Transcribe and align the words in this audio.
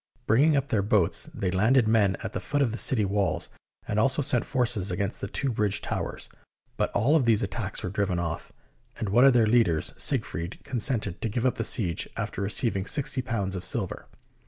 Bringing 0.25 0.57
up 0.57 0.69
their 0.69 0.81
boats, 0.81 1.29
they 1.31 1.51
landed 1.51 1.87
men 1.87 2.17
at 2.23 2.33
the 2.33 2.39
foot 2.39 2.63
of 2.63 2.71
the 2.71 2.77
city 2.79 3.05
walls, 3.05 3.49
and 3.87 3.99
also 3.99 4.23
sent 4.23 4.45
forces 4.45 4.89
against 4.89 5.21
the 5.21 5.27
two 5.27 5.51
bridge 5.51 5.79
towers; 5.79 6.27
but 6.75 6.89
all 6.93 7.15
of 7.15 7.25
these 7.25 7.43
at 7.43 7.51
tacks 7.51 7.83
were 7.83 7.91
driven 7.91 8.17
off, 8.17 8.51
and 8.97 9.09
one 9.09 9.25
of 9.25 9.33
their 9.33 9.45
leaders, 9.45 9.93
Sieg 9.97 10.25
fried, 10.25 10.57
consented 10.63 11.21
to 11.21 11.29
give 11.29 11.45
up 11.45 11.53
the 11.53 11.63
siege, 11.63 12.09
after 12.17 12.41
receiving 12.41 12.87
sixty 12.87 13.21
pounds 13.21 13.55
of 13.55 13.63
silver. 13.63 14.07